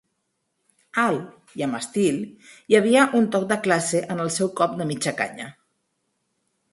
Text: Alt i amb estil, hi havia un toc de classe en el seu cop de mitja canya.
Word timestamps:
Alt 1.01 1.51
i 1.59 1.63
amb 1.65 1.77
estil, 1.79 2.17
hi 2.71 2.77
havia 2.79 3.03
un 3.19 3.27
toc 3.35 3.45
de 3.51 3.57
classe 3.67 4.01
en 4.15 4.23
el 4.25 4.31
seu 4.39 4.49
cop 4.61 4.73
de 4.81 4.89
mitja 4.93 5.15
canya. 5.21 5.47